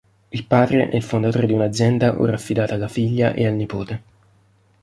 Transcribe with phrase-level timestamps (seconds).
[0.31, 4.01] Il padre è il fondatore di un'azienda ora affidata alla figlia e al nipote.